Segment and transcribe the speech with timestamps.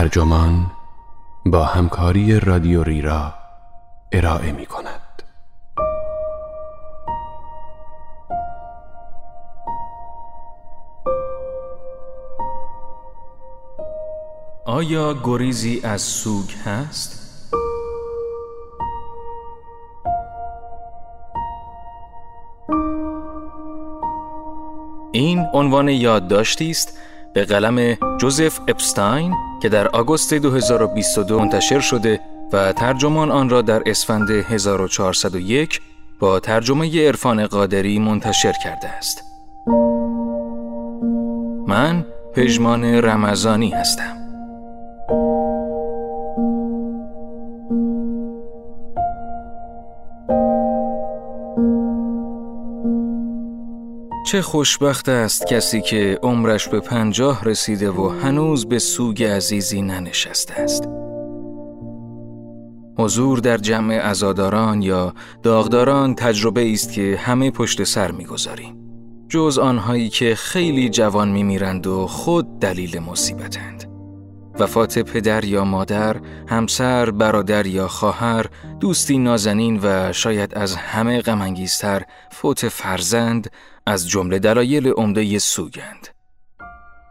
[0.00, 0.70] ترجمان
[1.46, 3.34] با همکاری رادیو ریرا
[4.12, 5.22] ارائه می کند.
[14.64, 17.20] آیا گریزی از سوگ هست؟
[25.12, 26.98] این عنوان یادداشتی است
[27.34, 32.20] به قلم جوزف اپستاین که در آگوست 2022 منتشر شده
[32.52, 35.80] و ترجمان آن را در اسفند 1401
[36.20, 39.22] با ترجمه عرفان قادری منتشر کرده است.
[41.66, 44.19] من پژمان رمضانی هستم.
[54.30, 60.54] چه خوشبخت است کسی که عمرش به پنجاه رسیده و هنوز به سوگ عزیزی ننشسته
[60.54, 60.88] است.
[62.98, 68.76] حضور در جمع ازاداران یا داغداران تجربه است که همه پشت سر می‌گذاریم.
[69.28, 73.84] جز آنهایی که خیلی جوان میمیرند و خود دلیل مصیبتند.
[74.58, 76.16] وفات پدر یا مادر،
[76.48, 78.46] همسر، برادر یا خواهر،
[78.80, 83.50] دوستی نازنین و شاید از همه غمانگیزتر فوت فرزند
[83.90, 86.08] از جمله دلایل عمده سوگند.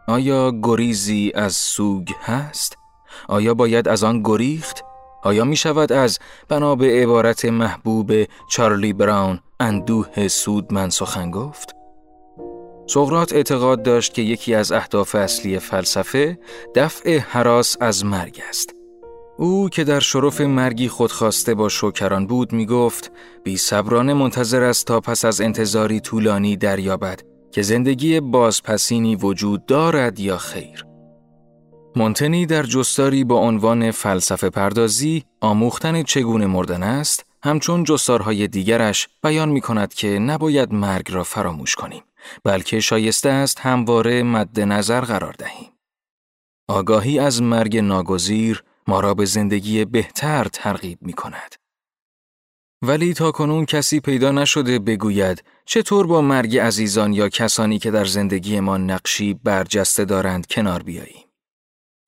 [0.08, 2.76] آیا گریزی از سوگ هست؟
[3.28, 4.84] آیا باید از آن گریخت؟
[5.22, 8.12] آیا می شود از بنا به عبارت محبوب
[8.50, 11.76] چارلی براون اندوه سود من سخن گفت؟
[12.86, 16.38] سقرات اعتقاد داشت که یکی از اهداف اصلی فلسفه
[16.74, 18.79] دفع حراس از مرگ است.
[19.40, 23.12] او که در شرف مرگی خودخواسته با شوکران بود می گفت
[23.44, 27.20] بی صبرانه منتظر است تا پس از انتظاری طولانی دریابد
[27.52, 30.84] که زندگی بازپسینی وجود دارد یا خیر.
[31.96, 39.48] مونتنی در جستاری با عنوان فلسفه پردازی آموختن چگونه مردن است همچون جستارهای دیگرش بیان
[39.48, 42.02] می کند که نباید مرگ را فراموش کنیم
[42.44, 45.70] بلکه شایسته است همواره مد نظر قرار دهیم.
[46.68, 51.54] آگاهی از مرگ ناگزیر ما را به زندگی بهتر ترغیب می کند.
[52.82, 58.04] ولی تا کنون کسی پیدا نشده بگوید چطور با مرگ عزیزان یا کسانی که در
[58.04, 61.24] زندگی ما نقشی برجسته دارند کنار بیاییم.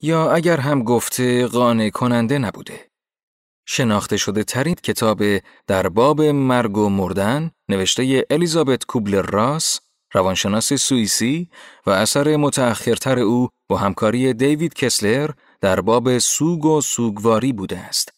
[0.00, 2.90] یا اگر هم گفته قانع کننده نبوده.
[3.66, 5.22] شناخته شده ترین کتاب
[5.66, 9.80] در باب مرگ و مردن نوشته الیزابت کوبلر راس
[10.14, 11.48] روانشناس سوئیسی
[11.86, 15.30] و اثر متأخرتر او با همکاری دیوید کسلر
[15.62, 18.12] در باب سوگ و سوگواری بوده است.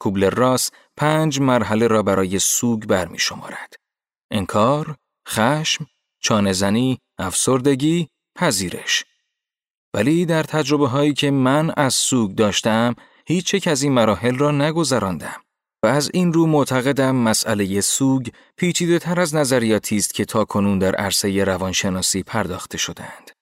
[0.00, 3.74] کوبلر راس پنج مرحله را برای سوگ برمی شمارد.
[4.30, 4.96] انکار،
[5.28, 5.86] خشم،
[6.20, 9.04] چانزنی، افسردگی، پذیرش.
[9.94, 12.94] ولی در تجربه هایی که من از سوگ داشتم،
[13.26, 15.42] هیچ یک از این مراحل را نگذراندم.
[15.82, 20.78] و از این رو معتقدم مسئله سوگ پیچیده تر از نظریاتی است که تا کنون
[20.78, 23.39] در عرصه روانشناسی پرداخته شدند.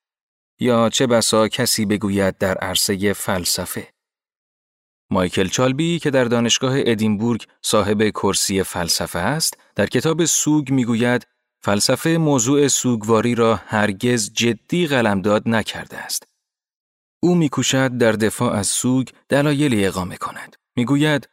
[0.61, 3.89] یا چه بسا کسی بگوید در عرصه فلسفه.
[5.11, 11.27] مایکل چالبی که در دانشگاه ادینبورگ صاحب کرسی فلسفه است، در کتاب سوگ می‌گوید
[11.61, 16.23] فلسفه موضوع سوگواری را هرگز جدی قلمداد نکرده است.
[17.23, 20.57] او میکوشد در دفاع از سوگ دلایلی اقامه کند.
[20.77, 21.29] می‌گوید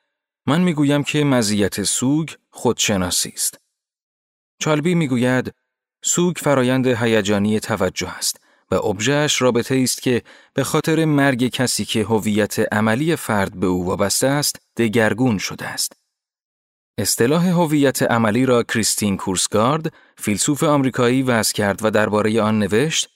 [0.48, 3.58] من می‌گویم که مزیت سوگ خودشناسی است.
[4.60, 5.54] چالبی می‌گوید
[6.04, 10.22] سوگ فرایند هیجانی توجه است و ابژهش رابطه است که
[10.54, 15.94] به خاطر مرگ کسی که هویت عملی فرد به او وابسته است دگرگون شده است.
[16.98, 23.10] اصطلاح هویت عملی را کریستین کورسگارد فیلسوف آمریکایی وضع کرد و درباره آن نوشت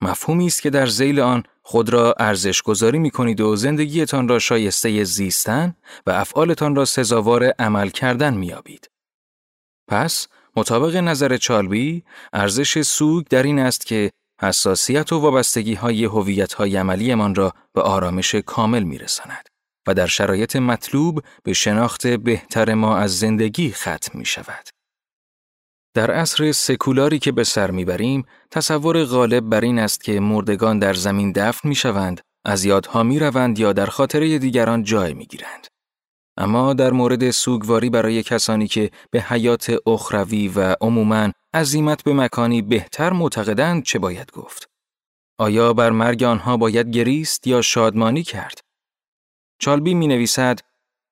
[0.00, 4.38] مفهومی است که در زیل آن خود را ارزش گذاری می کنید و زندگیتان را
[4.38, 5.74] شایسته زیستن
[6.06, 8.90] و افعالتان را سزاوار عمل کردن می آبید.
[9.88, 14.10] پس مطابق نظر چالبی ارزش سوگ در این است که
[14.44, 19.48] حساسیت و وابستگی های هویت های عملی من را به آرامش کامل می رساند
[19.86, 24.68] و در شرایط مطلوب به شناخت بهتر ما از زندگی ختم می شود.
[25.94, 30.94] در عصر سکولاری که به سر می‌بریم، تصور غالب بر این است که مردگان در
[30.94, 35.66] زمین دفن می شوند، از یادها می روند یا در خاطره دیگران جای می گیرند.
[36.36, 42.62] اما در مورد سوگواری برای کسانی که به حیات اخروی و عموماً عظیمت به مکانی
[42.62, 44.68] بهتر معتقدند چه باید گفت؟
[45.38, 48.60] آیا بر مرگ آنها باید گریست یا شادمانی کرد؟
[49.58, 50.60] چالبی می نویسد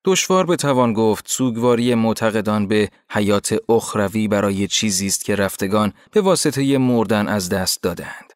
[0.04, 6.20] دشوار به توان گفت سوگواری معتقدان به حیات اخروی برای چیزی است که رفتگان به
[6.20, 8.32] واسطه مردن از دست دادند.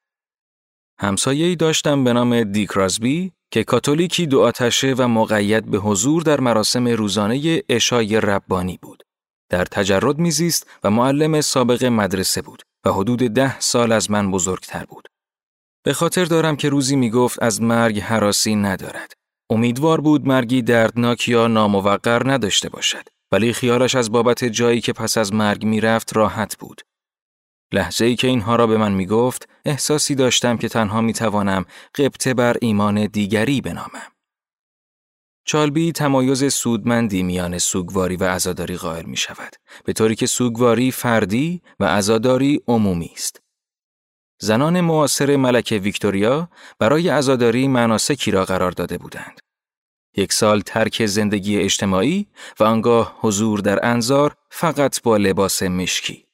[0.98, 6.88] همسایه‌ای داشتم به نام دیکرازبی که کاتولیکی دو آتشه و مقید به حضور در مراسم
[6.88, 9.02] روزانه اشای ربانی بود.
[9.50, 14.84] در تجرد میزیست و معلم سابق مدرسه بود و حدود ده سال از من بزرگتر
[14.84, 15.08] بود.
[15.84, 19.12] به خاطر دارم که روزی می گفت از مرگ حراسی ندارد.
[19.50, 23.08] امیدوار بود مرگی دردناک یا ناموقر نداشته باشد.
[23.32, 26.82] ولی خیالش از بابت جایی که پس از مرگ می‌رفت راحت بود.
[27.72, 31.64] لحظه ای که اینها را به من می گفت، احساسی داشتم که تنها می توانم
[31.94, 34.12] قبطه بر ایمان دیگری بنامم.
[35.44, 41.62] چالبی تمایز سودمندی میان سوگواری و عزاداری قائل می شود، به طوری که سوگواری فردی
[41.80, 43.40] و عزاداری عمومی است.
[44.40, 46.48] زنان معاصر ملکه ویکتوریا
[46.78, 49.40] برای عزاداری مناسکی را قرار داده بودند.
[50.16, 52.26] یک سال ترک زندگی اجتماعی
[52.60, 56.25] و آنگاه حضور در انظار فقط با لباس مشکی.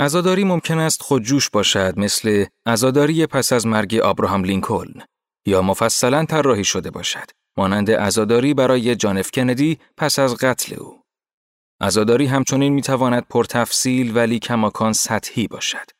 [0.00, 5.02] عزاداری ممکن است خودجوش باشد مثل عزاداری پس از مرگ آبراهام لینکلن
[5.46, 11.02] یا مفصلا طراحی شده باشد مانند عزاداری برای جانف کندی پس از قتل او.
[11.80, 15.90] عزاداری همچنین می‌تواند پرتفصیل ولی کماکان سطحی باشد.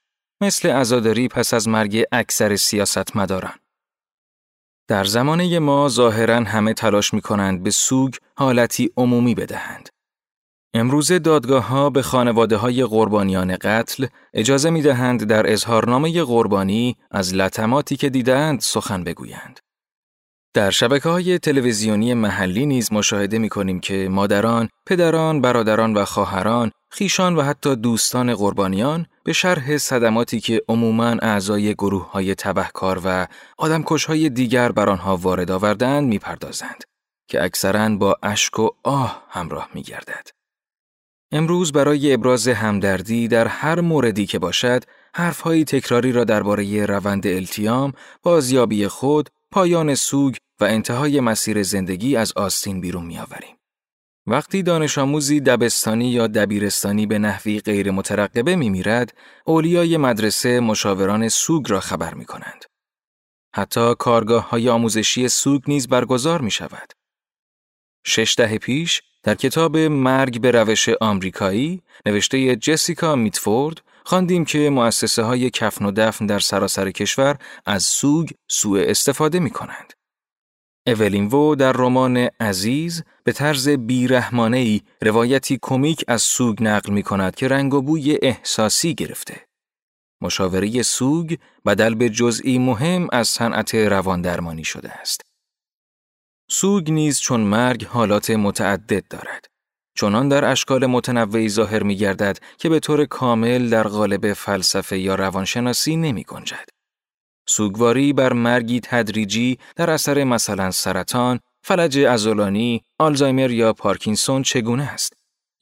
[0.42, 3.58] مثل عزاداری پس از مرگ اکثر سیاستمداران.
[4.88, 9.88] در زمانه ما ظاهرا همه تلاش می کنند به سوگ حالتی عمومی بدهند.
[10.74, 17.34] امروز دادگاه ها به خانواده های قربانیان قتل اجازه می دهند در اظهارنامه قربانی از
[17.34, 19.60] لطماتی که دیدند سخن بگویند.
[20.54, 26.70] در شبکه های تلویزیونی محلی نیز مشاهده می کنیم که مادران، پدران، برادران و خواهران،
[26.90, 33.26] خیشان و حتی دوستان قربانیان به شرح صدماتی که عموماً اعضای گروه های تبهکار و
[33.58, 36.84] آدمکش های دیگر بر آنها وارد آوردند می‌پردازند
[37.28, 40.28] که اکثرا با اشک و آه همراه می گردد.
[41.32, 44.84] امروز برای ابراز همدردی در هر موردی که باشد،
[45.14, 47.92] حرفهایی تکراری را درباره روند التیام،
[48.22, 53.56] بازیابی خود، پایان سوگ و انتهای مسیر زندگی از آستین بیرون میآوریم.
[54.26, 59.14] وقتی دانش آموزی دبستانی یا دبیرستانی به نحوی غیر مترقبه می میرد،
[59.44, 62.64] اولیای مدرسه مشاوران سوگ را خبر می کنند.
[63.54, 66.92] حتی کارگاه های آموزشی سوگ نیز برگزار می شود.
[68.06, 75.22] شش دهه پیش در کتاب مرگ به روش آمریکایی نوشته جسیکا میتفورد خواندیم که مؤسسه
[75.22, 79.92] های کفن و دفن در سراسر کشور از سوگ سوء استفاده می کنند.
[80.86, 87.34] اولین وو در رمان عزیز به طرز بیرحمانه روایتی کمیک از سوگ نقل می کند
[87.34, 89.40] که رنگ و بوی احساسی گرفته.
[90.20, 91.36] مشاوره سوگ
[91.66, 95.35] بدل به جزئی مهم از صنعت رواندرمانی شده است.
[96.48, 99.46] سوگ نیز چون مرگ حالات متعدد دارد.
[99.98, 105.14] چنان در اشکال متنوعی ظاهر می گردد که به طور کامل در قالب فلسفه یا
[105.14, 106.68] روانشناسی نمی گنجد.
[107.48, 115.12] سوگواری بر مرگی تدریجی در اثر مثلا سرطان، فلج ازولانی، آلزایمر یا پارکینسون چگونه است؟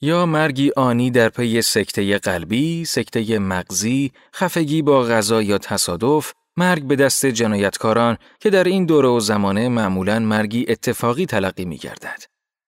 [0.00, 6.82] یا مرگی آنی در پی سکته قلبی، سکته مغزی، خفگی با غذا یا تصادف، مرگ
[6.82, 12.22] به دست جنایتکاران که در این دوره و زمانه معمولا مرگی اتفاقی تلقی می گردد.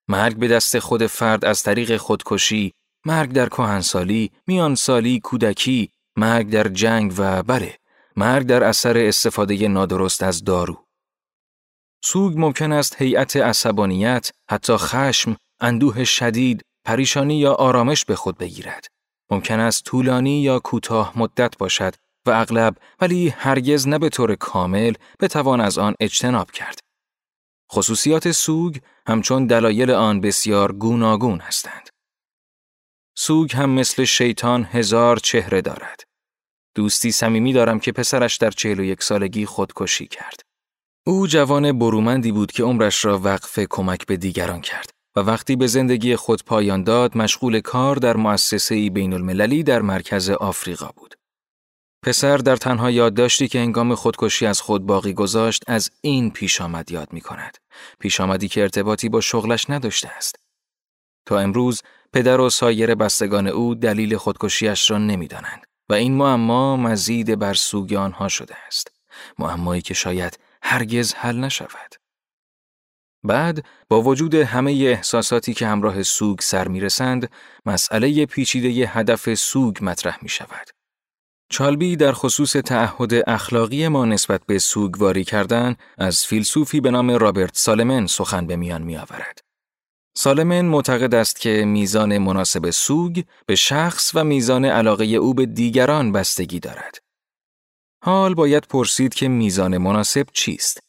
[0.08, 2.72] مرگ به دست خود فرد از طریق خودکشی،
[3.04, 7.78] مرگ در کهنسالی، میانسالی، کودکی، مرگ در جنگ و بره،
[8.16, 10.84] مرگ در اثر استفاده نادرست از دارو.
[12.04, 18.86] سوگ ممکن است هیئت عصبانیت، حتی خشم، اندوه شدید، پریشانی یا آرامش به خود بگیرد.
[19.30, 21.94] ممکن است طولانی یا کوتاه مدت باشد
[22.26, 26.78] و اغلب ولی هرگز نه به طور کامل بتوان از آن اجتناب کرد.
[27.72, 31.88] خصوصیات سوگ همچون دلایل آن بسیار گوناگون هستند.
[33.18, 36.02] سوگ هم مثل شیطان هزار چهره دارد.
[36.74, 40.40] دوستی صمیمی دارم که پسرش در چهل و یک سالگی خودکشی کرد.
[41.06, 45.66] او جوان برومندی بود که عمرش را وقف کمک به دیگران کرد و وقتی به
[45.66, 51.14] زندگی خود پایان داد مشغول کار در مؤسسه بین المللی در مرکز آفریقا بود.
[52.02, 56.90] پسر در تنها یادداشتی که انگام خودکشی از خود باقی گذاشت از این پیش آمد
[56.90, 57.58] یاد می کند.
[58.00, 60.36] پیش آمدی که ارتباطی با شغلش نداشته است.
[61.26, 67.38] تا امروز پدر و سایر بستگان او دلیل خودکشیش را نمی‌دانند و این معما مزید
[67.38, 68.88] بر سوگ آنها شده است.
[69.38, 71.94] معمایی که شاید هرگز حل نشود.
[73.24, 77.30] بعد با وجود همه احساساتی که همراه سوگ سر می رسند،
[77.66, 80.75] مسئله پیچیده هدف سوگ مطرح می شود.
[81.48, 87.56] چالبی در خصوص تعهد اخلاقی ما نسبت به سوگواری کردن از فیلسوفی به نام رابرت
[87.56, 89.40] سالمن سخن به میان می آورد.
[90.16, 96.12] سالمن معتقد است که میزان مناسب سوگ به شخص و میزان علاقه او به دیگران
[96.12, 96.98] بستگی دارد.
[98.04, 100.80] حال باید پرسید که میزان مناسب چیست؟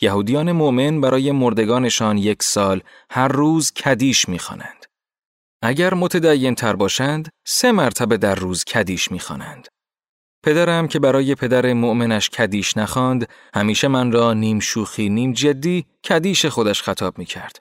[0.00, 4.86] یهودیان مؤمن برای مردگانشان یک سال هر روز کدیش می‌خوانند.
[5.62, 9.68] اگر متدین تر باشند، سه مرتبه در روز کدیش می‌خوانند.
[10.42, 16.46] پدرم که برای پدر مؤمنش کدیش نخواند، همیشه من را نیم شوخی نیم جدی کدیش
[16.46, 17.60] خودش خطاب می کرد.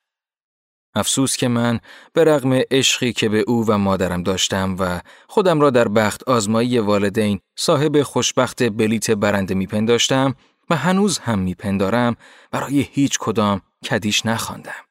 [0.96, 1.80] افسوس که من
[2.14, 6.80] به رغم عشقی که به او و مادرم داشتم و خودم را در بخت آزمایی
[6.80, 10.36] والدین صاحب خوشبخت بلیت برنده میپنداشتم
[10.70, 12.16] و هنوز هم میپندارم
[12.52, 14.86] برای هیچ کدام کدیش نخواندم.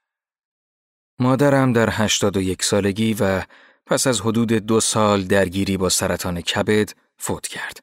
[1.18, 3.42] مادرم در هشتاد و یک سالگی و
[3.86, 7.80] پس از حدود دو سال درگیری با سرطان کبد فوت کرد.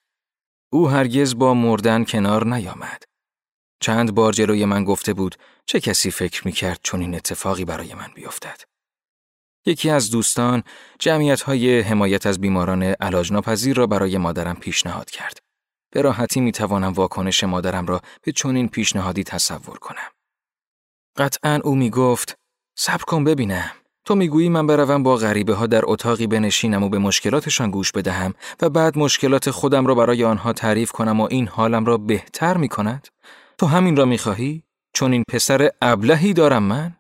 [0.74, 3.04] او هرگز با مردن کنار نیامد.
[3.80, 7.94] چند بار جلوی من گفته بود چه کسی فکر می کرد چون این اتفاقی برای
[7.94, 8.62] من بیفتد.
[9.66, 10.64] یکی از دوستان
[11.00, 15.40] جمعیت های حمایت از بیماران علاج ناپذیر را برای مادرم پیشنهاد کرد.
[15.92, 20.12] به راحتی می توانم واکنش مادرم را به چنین پیشنهادی تصور کنم.
[21.18, 22.36] قطعا او می گفت
[22.78, 23.72] صبر کن ببینم.
[24.06, 28.34] تو می‌گویی من بروم با غریبه ها در اتاقی بنشینم و به مشکلاتشان گوش بدهم
[28.62, 32.68] و بعد مشکلات خودم را برای آنها تعریف کنم و این حالم را بهتر می
[32.68, 33.08] کند؟
[33.58, 36.96] تو همین را می‌خواهی؟ چون این پسر ابلهی دارم من؟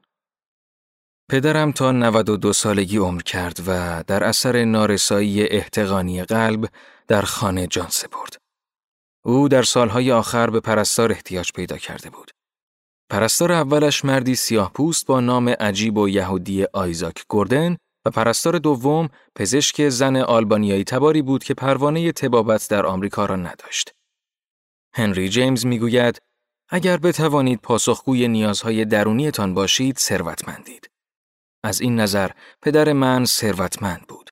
[1.31, 6.69] پدرم تا 92 سالگی عمر کرد و در اثر نارسایی احتقانی قلب
[7.07, 8.37] در خانه جان سپرد.
[9.25, 12.31] او در سالهای آخر به پرستار احتیاج پیدا کرده بود.
[13.09, 19.09] پرستار اولش مردی سیاه پوست با نام عجیب و یهودی آیزاک گوردن و پرستار دوم
[19.35, 23.91] پزشک زن آلبانیایی تباری بود که پروانه تبابت در آمریکا را نداشت.
[24.95, 26.21] هنری جیمز می‌گوید
[26.69, 30.89] اگر بتوانید پاسخگوی نیازهای درونیتان باشید ثروتمندید.
[31.63, 32.31] از این نظر
[32.61, 34.29] پدر من ثروتمند بود.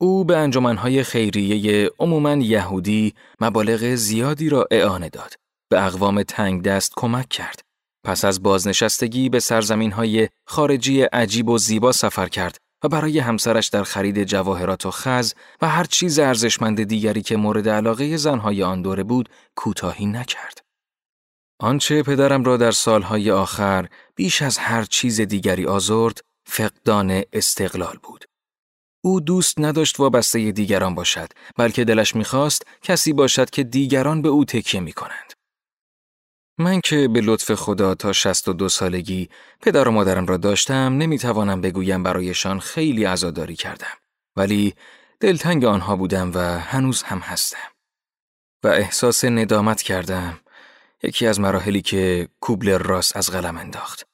[0.00, 5.34] او به انجمنهای خیریه عموماً یهودی مبالغ زیادی را اعانه داد.
[5.70, 7.67] به اقوام تنگ دست کمک کرد.
[8.08, 13.68] پس از بازنشستگی به سرزمین های خارجی عجیب و زیبا سفر کرد و برای همسرش
[13.68, 18.82] در خرید جواهرات و خز و هر چیز ارزشمند دیگری که مورد علاقه زنهای آن
[18.82, 20.60] دوره بود کوتاهی نکرد.
[21.60, 28.24] آنچه پدرم را در سالهای آخر بیش از هر چیز دیگری آزرد فقدان استقلال بود.
[29.04, 34.44] او دوست نداشت وابسته دیگران باشد بلکه دلش می‌خواست کسی باشد که دیگران به او
[34.44, 35.37] تکیه می کنند.
[36.60, 39.28] من که به لطف خدا تا 62 سالگی
[39.60, 43.96] پدر و مادرم را داشتم نمی‌توانم بگویم برایشان خیلی عزاداری کردم.
[44.36, 44.74] ولی
[45.20, 47.68] دلتنگ آنها بودم و هنوز هم هستم.
[48.64, 50.40] و احساس ندامت کردم
[51.02, 54.06] یکی از مراحلی که کوبل راست از قلم انداخت.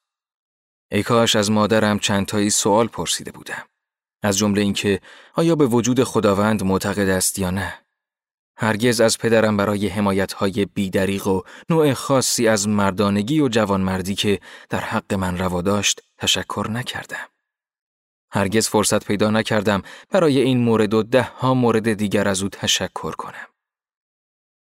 [0.93, 3.65] ای کاش از مادرم چند تایی سوال پرسیده بودم.
[4.23, 5.01] از جمله اینکه
[5.35, 7.84] آیا به وجود خداوند معتقد است یا نه؟
[8.57, 14.81] هرگز از پدرم برای حمایتهای بیدریق و نوع خاصی از مردانگی و جوانمردی که در
[14.81, 17.29] حق من روا داشت تشکر نکردم.
[18.33, 23.13] هرگز فرصت پیدا نکردم برای این مورد و ده ها مورد دیگر از او تشکر
[23.13, 23.47] کنم.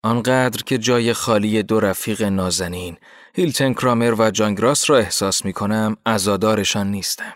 [0.03, 2.97] آنقدر که جای خالی دو رفیق نازنین،
[3.35, 7.33] هیلتن کرامر و جانگراس را احساس می کنم، ازادارشان نیستم.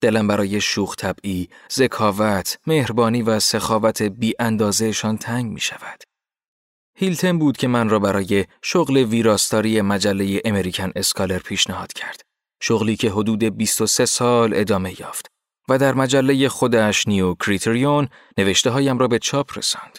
[0.00, 6.02] دلم برای شوخ طبعی، ذکاوت، مهربانی و سخاوت بی اندازهشان تنگ می شود.
[6.98, 12.20] هیلتن بود که من را برای شغل ویراستاری مجله امریکن اسکالر پیشنهاد کرد.
[12.62, 15.26] شغلی که حدود 23 سال ادامه یافت
[15.68, 19.98] و در مجله خودش New Criterion نوشته هایم را به چاپ رساند.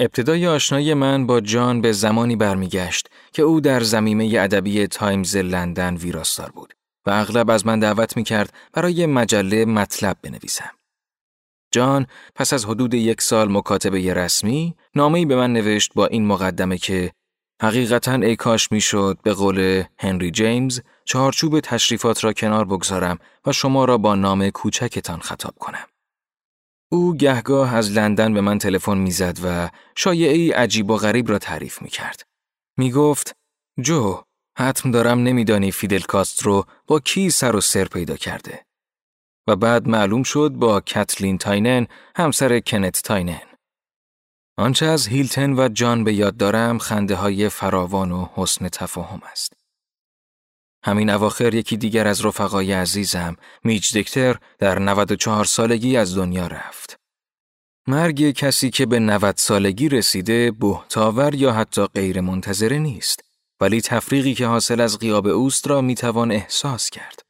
[0.00, 5.96] ابتدای آشنایی من با جان به زمانی برمیگشت که او در زمینه ادبی تایمز لندن
[5.96, 6.75] ویراستار بود.
[7.06, 10.70] و اغلب از من دعوت می کرد برای مجله مطلب بنویسم.
[11.72, 16.78] جان پس از حدود یک سال مکاتبه رسمی نامه‌ای به من نوشت با این مقدمه
[16.78, 17.12] که
[17.62, 23.84] حقیقتا ای کاش می‌شد به قول هنری جیمز چهارچوب تشریفات را کنار بگذارم و شما
[23.84, 25.86] را با نام کوچکتان خطاب کنم.
[26.92, 31.82] او گهگاه از لندن به من تلفن می‌زد و شایعی عجیب و غریب را تعریف
[31.82, 32.22] می کرد.
[32.78, 33.36] می گفت
[33.80, 34.22] جو
[34.58, 38.66] حتم دارم نمیدانی فیدل کاسترو با کی سر و سر پیدا کرده.
[39.46, 41.86] و بعد معلوم شد با کتلین تاینن
[42.16, 43.46] همسر کنت تاینن.
[44.58, 49.52] آنچه از هیلتن و جان به یاد دارم خنده های فراوان و حسن تفاهم است.
[50.84, 56.96] همین اواخر یکی دیگر از رفقای عزیزم میج دکتر در 94 سالگی از دنیا رفت.
[57.88, 63.25] مرگ کسی که به 90 سالگی رسیده بهتاور یا حتی غیر منتظره نیست.
[63.60, 67.22] ولی تفریقی که حاصل از قیاب اوست را می‌توان احساس کرد.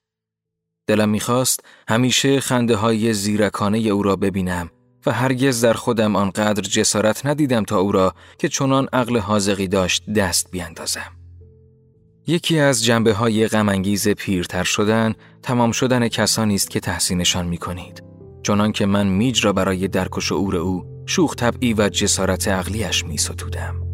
[0.87, 4.71] دلم می‌خواست همیشه خنده های زیرکانه او را ببینم
[5.07, 10.11] و هرگز در خودم آنقدر جسارت ندیدم تا او را که چنان عقل حاضقی داشت
[10.11, 11.13] دست بیاندازم.
[12.27, 18.03] یکی از جنبه های غمانگیز پیرتر شدن تمام شدن کسانی است که تحسینشان می کنید.
[18.43, 23.05] چنان که من میج را برای درک و شعور او شوخ طبعی و جسارت عقلیش
[23.05, 23.87] می ستودم.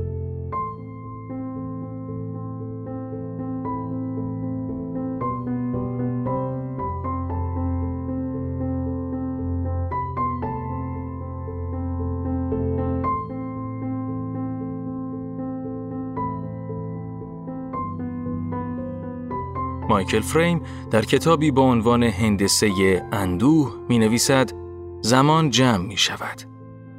[19.92, 24.52] مایکل فریم در کتابی با عنوان هندسه اندوه می نویسد
[25.00, 26.42] زمان جمع می شود.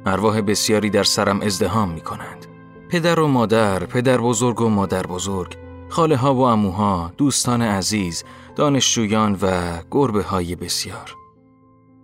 [0.06, 2.46] ارواح بسیاری در سرم ازدهام می کنند.
[2.88, 5.56] پدر و مادر، پدر بزرگ و مادر بزرگ،
[5.88, 8.24] خاله ها و اموها، دوستان عزیز،
[8.56, 11.14] دانشجویان و گربه های بسیار.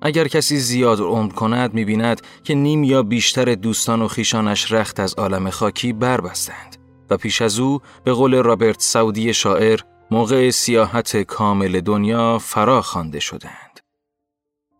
[0.03, 5.01] اگر کسی زیاد عمر کند می بیند که نیم یا بیشتر دوستان و خیشانش رخت
[5.01, 6.77] از عالم خاکی بربستند
[7.11, 9.81] و پیش از او به قول رابرت سعودی شاعر
[10.13, 13.81] موقع سیاحت کامل دنیا فرا خوانده شدند.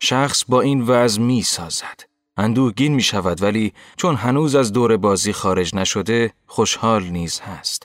[0.01, 2.01] شخص با این وضع می سازد.
[2.37, 7.83] اندوهگین می شود ولی چون هنوز از دور بازی خارج نشده خوشحال نیز هست.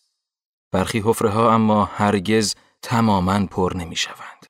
[0.72, 4.46] برخی حفره ها اما هرگز تماما پر نمی شوند.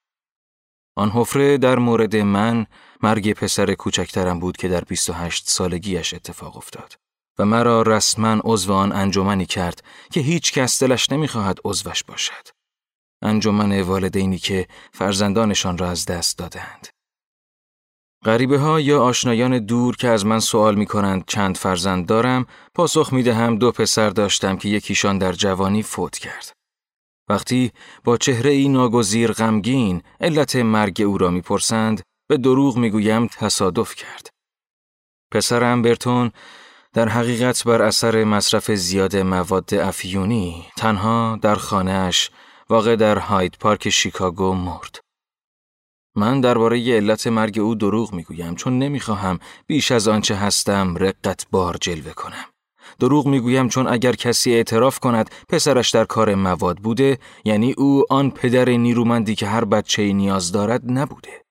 [0.95, 2.65] آن حفره در مورد من
[3.03, 6.95] مرگ پسر کوچکترم بود که در 28 سالگیش اتفاق افتاد
[7.39, 12.54] و مرا رسما عضو آن انجمنی کرد که هیچ کس دلش نمی‌خواهد عضوش باشد.
[13.25, 16.87] انجمن والدینی که فرزندانشان را از دست دادند.
[18.25, 23.13] غریبه ها یا آشنایان دور که از من سوال می کنند چند فرزند دارم، پاسخ
[23.13, 26.51] می دهم دو پسر داشتم که یکیشان در جوانی فوت کرد.
[27.29, 27.71] وقتی
[28.03, 34.29] با چهره ای ناگزیر غمگین علت مرگ او را می‌پرسند به دروغ می‌گویم تصادف کرد.
[35.31, 36.31] پسرم برتون
[36.93, 42.31] در حقیقت بر اثر مصرف زیاد مواد افیونی تنها در خانهاش
[42.69, 44.99] واقع در هاید پارک شیکاگو مرد.
[46.15, 51.77] من درباره علت مرگ او دروغ می‌گویم چون نمی‌خواهم بیش از آنچه هستم رقت بار
[51.81, 52.45] جلوه کنم.
[52.99, 58.31] دروغ می‌گویم چون اگر کسی اعتراف کند پسرش در کار مواد بوده یعنی او آن
[58.31, 61.45] پدر نیرومندی که هر بچه نیاز دارد نبوده.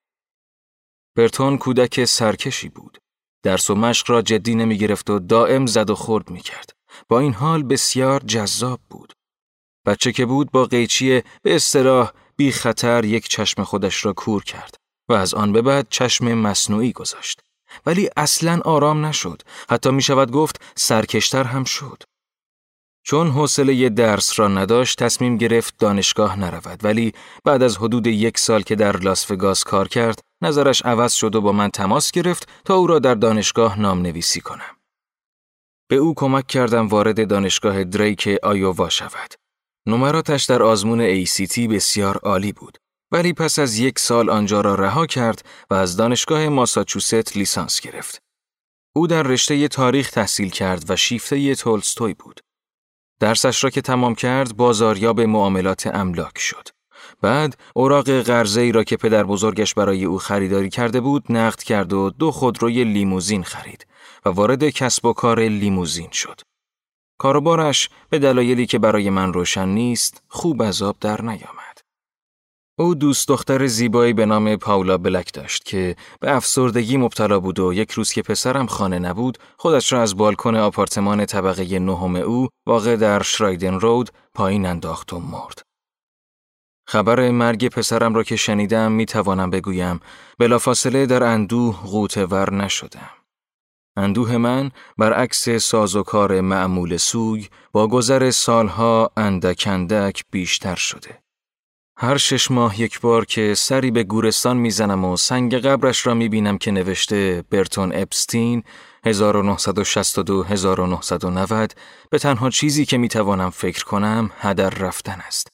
[1.16, 2.98] برتون کودک سرکشی بود.
[3.42, 6.70] درس و مشق را جدی نمی گرفت و دائم زد و خورد می کرد.
[7.08, 9.12] با این حال بسیار جذاب بود.
[9.86, 14.76] بچه که بود با قیچی به استراح بی خطر یک چشم خودش را کور کرد
[15.08, 17.40] و از آن به بعد چشم مصنوعی گذاشت.
[17.86, 19.42] ولی اصلا آرام نشد.
[19.70, 22.02] حتی می شود گفت سرکشتر هم شد.
[23.06, 27.12] چون حوصله درس را نداشت تصمیم گرفت دانشگاه نرود ولی
[27.44, 31.40] بعد از حدود یک سال که در لاس وگاس کار کرد نظرش عوض شد و
[31.40, 34.76] با من تماس گرفت تا او را در دانشگاه نام نویسی کنم.
[35.88, 39.43] به او کمک کردم وارد دانشگاه دریک آیووا شود.
[39.86, 42.78] نمراتش در آزمون ACT بسیار عالی بود
[43.12, 48.22] ولی پس از یک سال آنجا را رها کرد و از دانشگاه ماساچوست لیسانس گرفت.
[48.96, 52.40] او در رشته تاریخ تحصیل کرد و شیفته تولستوی بود.
[53.20, 56.68] درسش را که تمام کرد بازاریاب معاملات املاک شد.
[57.20, 61.92] بعد اوراق قرضه ای را که پدر بزرگش برای او خریداری کرده بود نقد کرد
[61.92, 63.86] و دو خودروی لیموزین خرید
[64.24, 66.40] و وارد کسب و کار لیموزین شد.
[67.18, 71.74] کاروبارش به دلایلی که برای من روشن نیست خوب از آب در نیامد.
[72.78, 77.72] او دوست دختر زیبایی به نام پاولا بلک داشت که به افسردگی مبتلا بود و
[77.72, 82.96] یک روز که پسرم خانه نبود خودش را از بالکن آپارتمان طبقه نهم او واقع
[82.96, 85.62] در شرایدن رود پایین انداخت و مرد.
[86.86, 90.00] خبر مرگ پسرم را که شنیدم می توانم بگویم
[90.38, 93.23] بلافاصله در اندوه غوتور نشدم.
[93.96, 101.18] اندوه من برعکس سازوکار معمول سوی با گذر سالها اندک اندک بیشتر شده.
[101.98, 106.58] هر شش ماه یک بار که سری به گورستان می‌زنم و سنگ قبرش را می‌بینم
[106.58, 108.62] که نوشته برتون اپستین
[109.06, 111.74] 1962-1990
[112.10, 115.48] به تنها چیزی که می‌توانم فکر کنم هدر رفتن است.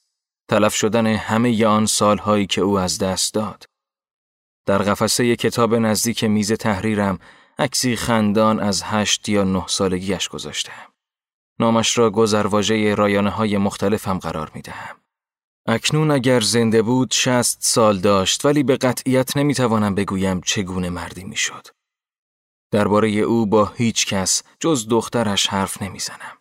[0.49, 3.65] تلف شدن همه آن سالهایی که او از دست داد.
[4.67, 7.19] در قفسه کتاب نزدیک میز تحریرم
[7.61, 10.93] عکسی خندان از هشت یا نه سالگیش گذاشتم.
[11.59, 14.97] نامش را گذرواژه رایانه های مختلفم قرار می دهم.
[15.69, 21.25] اکنون اگر زنده بود شست سال داشت ولی به قطعیت نمی توانم بگویم چگونه مردی
[21.25, 21.67] می شد.
[22.73, 26.40] درباره او با هیچ کس جز دخترش حرف نمی‌زنم.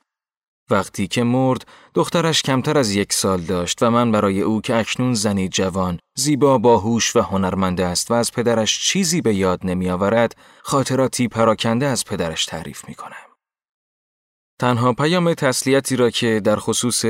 [0.71, 5.13] وقتی که مرد دخترش کمتر از یک سال داشت و من برای او که اکنون
[5.13, 10.35] زنی جوان زیبا باهوش و هنرمند است و از پدرش چیزی به یاد نمی آورد
[10.61, 13.29] خاطراتی پراکنده از پدرش تعریف می کنم.
[14.59, 17.05] تنها پیام تسلیتی را که در خصوص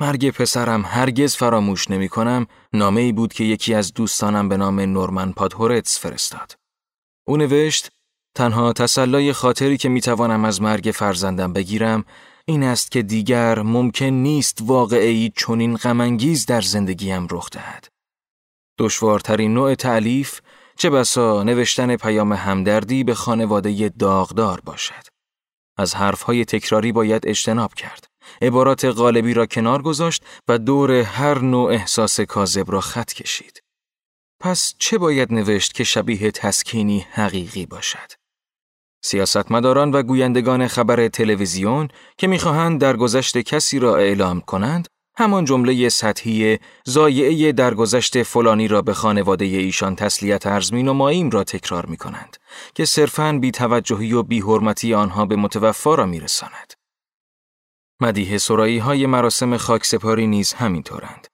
[0.00, 4.80] مرگ پسرم هرگز فراموش نمی کنم نامه ای بود که یکی از دوستانم به نام
[4.80, 6.54] نورمن پادهورتس فرستاد.
[7.26, 7.88] او نوشت
[8.34, 12.04] تنها تسلای خاطری که می توانم از مرگ فرزندم بگیرم
[12.48, 17.88] این است که دیگر ممکن نیست واقعی چنین غمانگیز در زندگیم رخ دهد.
[18.78, 20.40] دشوارترین نوع تعلیف
[20.76, 25.04] چه بسا نوشتن پیام همدردی به خانواده داغدار باشد.
[25.78, 28.06] از حرفهای تکراری باید اجتناب کرد.
[28.42, 33.62] عبارات غالبی را کنار گذاشت و دور هر نوع احساس کاذب را خط کشید.
[34.40, 38.17] پس چه باید نوشت که شبیه تسکینی حقیقی باشد؟
[39.00, 46.58] سیاستمداران و گویندگان خبر تلویزیون که می‌خواهند درگذشت کسی را اعلام کنند همان جمله سطحی
[46.84, 52.36] زایعه درگذشت فلانی را به خانواده ایشان تسلیت عرض می نماییم را تکرار می کنند
[52.74, 56.72] که صرفاً بی توجهی و بی حرمتی آنها به متوفا را می رساند.
[58.00, 61.26] مدیه سرایی های مراسم خاکسپاری نیز همینطورند.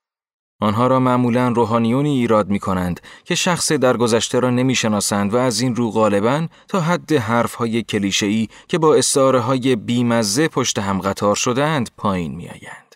[0.61, 5.61] آنها را معمولا روحانیونی ایراد می کنند که شخص درگذشته را نمی شناسند و از
[5.61, 10.99] این رو غالبا تا حد حرف های کلیشه که با استعاره های بیمزه پشت هم
[10.99, 12.95] قطار شدهاند پایین می آیند.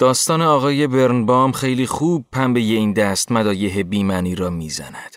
[0.00, 5.14] داستان آقای برنبام خیلی خوب پنبه این دست مدایه بیمنی را می‌زند.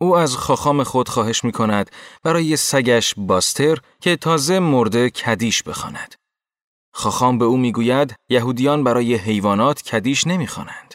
[0.00, 1.90] او از خاخام خود خواهش می کند
[2.22, 6.14] برای سگش باستر که تازه مرده کدیش بخواند.
[6.98, 10.94] خاخام به او می‌گوید یهودیان برای حیوانات کدیش نمی‌خوانند.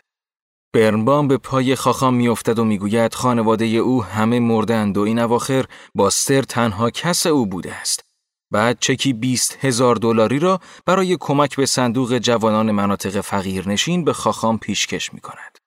[0.73, 6.41] برنبام به پای خاخام میافتد و می‌گوید خانواده او همه مردند و این اواخر باستر
[6.41, 8.03] تنها کس او بوده است.
[8.51, 14.57] بعد چکی 20 هزار دلاری را برای کمک به صندوق جوانان مناطق فقیرنشین به خاخام
[14.57, 15.57] پیشکش می کند.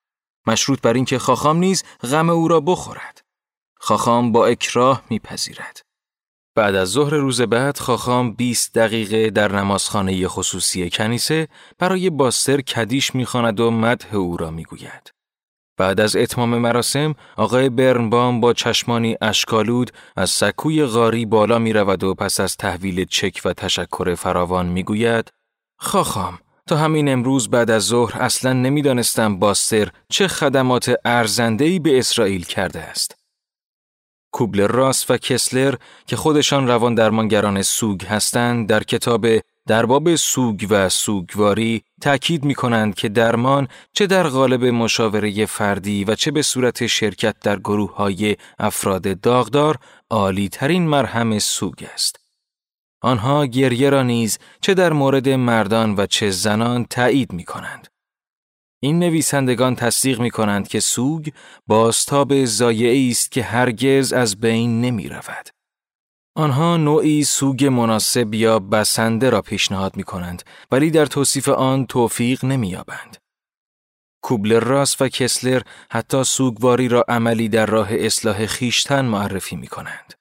[0.47, 3.21] مشروط بر اینکه خاخام نیز غم او را بخورد.
[3.79, 5.86] خاخام با اکراه میپذیرد.
[6.57, 11.47] بعد از ظهر روز بعد خاخام 20 دقیقه در نمازخانه خصوصی کنیسه
[11.79, 15.13] برای باستر کدیش می‌خواند و مدح او را می‌گوید.
[15.77, 22.03] بعد از اتمام مراسم آقای برنبام با چشمانی اشکالود از سکوی غاری بالا می رود
[22.03, 25.31] و پس از تحویل چک و تشکر فراوان می گوید
[25.79, 32.45] خاخام تا همین امروز بعد از ظهر اصلا نمی‌دانستم باستر چه خدمات ارزندهی به اسرائیل
[32.45, 33.16] کرده است.
[34.31, 39.27] کوبلر راس و کسلر که خودشان روان درمانگران سوگ هستند در کتاب
[39.67, 46.03] در باب سوگ و سوگواری تأکید می کنند که درمان چه در قالب مشاوره فردی
[46.03, 49.77] و چه به صورت شرکت در گروه های افراد داغدار
[50.09, 52.19] عالی ترین مرهم سوگ است.
[53.01, 57.87] آنها گریه را نیز چه در مورد مردان و چه زنان تایید می کنند.
[58.87, 61.29] این نویسندگان تصدیق می کنند که سوگ
[61.67, 65.49] بازتاب زایعی است که هرگز از بین نمی رود.
[66.35, 72.45] آنها نوعی سوگ مناسب یا بسنده را پیشنهاد می کنند ولی در توصیف آن توفیق
[72.45, 73.17] نمی یابند.
[74.23, 80.13] کوبلر راس و کسلر حتی سوگواری را عملی در راه اصلاح خیشتن معرفی می کنند.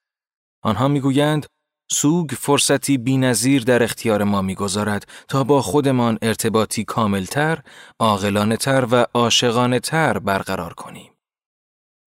[0.63, 1.47] آنها می گویند
[1.91, 7.59] سوگ فرصتی بینظیر در اختیار ما می‌گذارد تا با خودمان ارتباطی کاملتر،
[8.01, 11.13] عاقلانه‌تر و عاشقانه‌تر برقرار کنیم.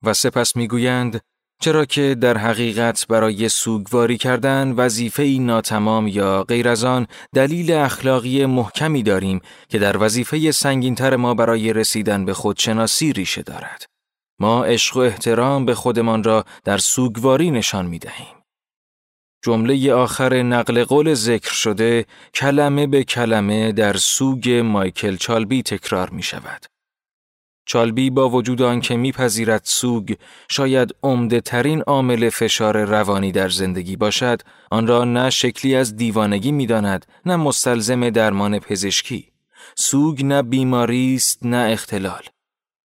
[0.03, 1.21] و سپس می‌گویند
[1.61, 8.45] چرا که در حقیقت برای سوگواری کردن وظیفه ناتمام یا غیر از آن دلیل اخلاقی
[8.45, 13.85] محکمی داریم که در وظیفه سنگینتر ما برای رسیدن به خودشناسی ریشه دارد.
[14.39, 18.38] ما عشق و احترام به خودمان را در سوگواری نشان می دهیم.
[19.41, 26.23] جمله آخر نقل قول ذکر شده کلمه به کلمه در سوگ مایکل چالبی تکرار می
[26.23, 26.65] شود.
[27.65, 30.15] چالبی با وجود آنکه میپذیرد سوگ
[30.49, 36.51] شاید عمده ترین عامل فشار روانی در زندگی باشد آن را نه شکلی از دیوانگی
[36.51, 39.31] می‌داند نه مستلزم درمان پزشکی.
[39.75, 42.23] سوگ نه بیماری است نه اختلال.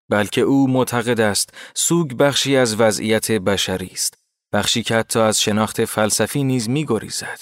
[0.08, 4.23] بلکه او معتقد است سوگ بخشی از وضعیت بشری است.
[4.54, 7.40] بخشی که حتی از شناخت فلسفی نیز میگریزد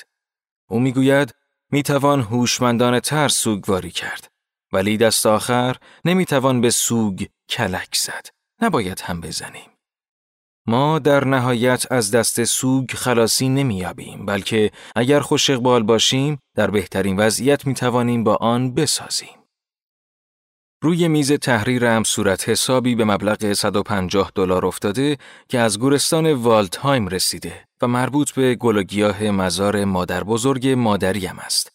[0.68, 1.34] او می‌گوید
[1.70, 4.28] می‌توان هوشمندانه تر سوگواری کرد
[4.72, 8.26] ولی دست آخر نمی‌توان به سوگ کلک زد.
[8.62, 9.70] نباید هم بزنیم.
[10.66, 17.16] ما در نهایت از دست سوگ خلاصی نمیابیم بلکه اگر خوش اقبال باشیم در بهترین
[17.16, 19.41] وضعیت می‌توانیم با آن بسازیم.
[20.84, 25.18] روی میز تحریر هم صورت حسابی به مبلغ 150 دلار افتاده
[25.48, 31.72] که از گورستان والتهایم رسیده و مربوط به گلوگیاه مزار مادر بزرگ مادریم است.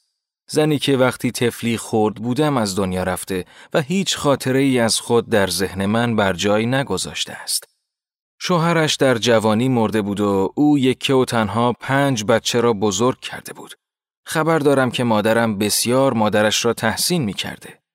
[0.49, 5.29] زنی که وقتی تفلی خورد بودم از دنیا رفته و هیچ خاطره ای از خود
[5.29, 7.63] در ذهن من بر جای نگذاشته است.
[8.39, 13.53] شوهرش در جوانی مرده بود و او یکه و تنها پنج بچه را بزرگ کرده
[13.53, 13.73] بود.
[14.25, 17.86] خبر دارم که مادرم بسیار مادرش را تحسین می کرده.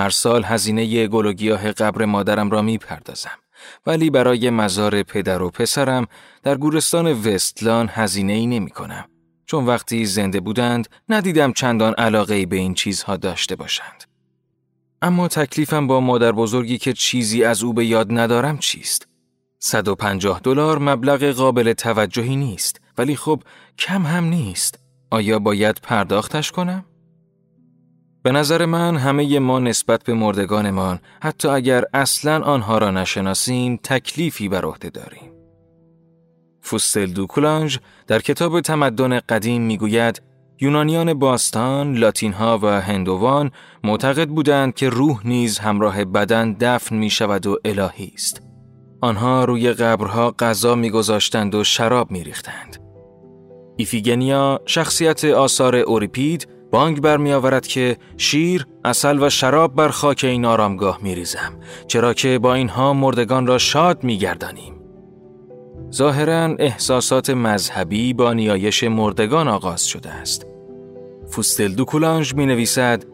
[0.00, 3.38] هر سال هزینه گل و گیاه قبر مادرم را می پردازم.
[3.86, 6.06] ولی برای مزار پدر و پسرم
[6.42, 9.04] در گورستان وستلان هزینه ای نمی کنم.
[9.46, 14.04] چون وقتی زنده بودند ندیدم چندان علاقه به این چیزها داشته باشند.
[15.02, 19.08] اما تکلیفم با مادر بزرگی که چیزی از او به یاد ندارم چیست؟
[19.58, 23.42] 150 دلار مبلغ قابل توجهی نیست ولی خب
[23.78, 24.78] کم هم نیست.
[25.10, 26.84] آیا باید پرداختش کنم؟
[28.22, 34.48] به نظر من همه ما نسبت به مردگانمان حتی اگر اصلا آنها را نشناسیم تکلیفی
[34.48, 35.32] بر عهده داریم.
[36.62, 40.22] فوستل دو کولانج در کتاب تمدن قدیم می‌گوید
[40.60, 43.50] یونانیان باستان، لاتینها و هندوان
[43.84, 48.42] معتقد بودند که روح نیز همراه بدن دفن می شود و الهی است.
[49.00, 52.76] آنها روی قبرها غذا میگذاشتند و شراب میریختند.
[53.76, 60.98] ایفیگنیا شخصیت آثار اوریپید بانگ برمیآورد که شیر، اصل و شراب بر خاک این آرامگاه
[61.02, 61.52] میریزم
[61.86, 64.74] چرا که با اینها مردگان را شاد میگردانیم.
[65.92, 70.46] ظاهرا احساسات مذهبی با نیایش مردگان آغاز شده است.
[71.30, 73.04] فوستل دو کولانج می نویسد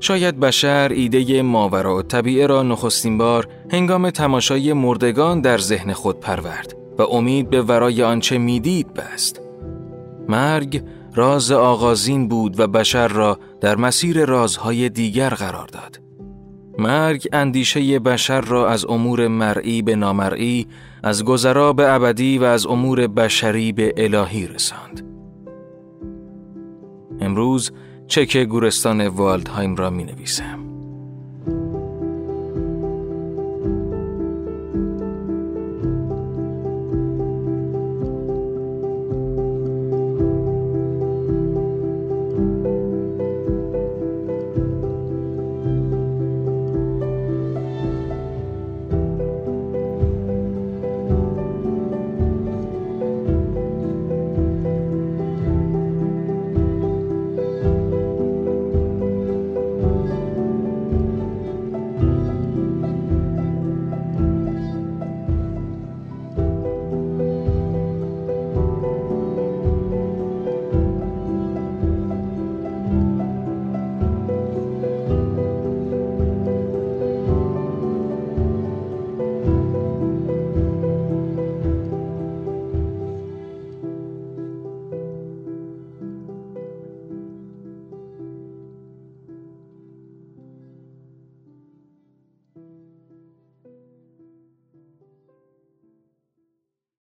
[0.00, 6.20] شاید بشر ایده ماورا و طبیعه را نخستین بار هنگام تماشای مردگان در ذهن خود
[6.20, 9.40] پرورد و امید به ورای آنچه می‌دید بست.
[10.28, 10.82] مرگ
[11.14, 16.00] راز آغازین بود و بشر را در مسیر رازهای دیگر قرار داد.
[16.78, 20.66] مرگ اندیشه بشر را از امور مرئی به نامرئی،
[21.02, 25.06] از گذرا به ابدی و از امور بشری به الهی رساند.
[27.20, 27.72] امروز
[28.06, 30.61] چک گورستان والدهایم را می نویسم.